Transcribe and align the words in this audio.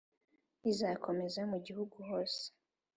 izakomeza 0.71 1.39
mu 1.51 1.57
gihugu 1.65 1.95
hose 2.09 2.43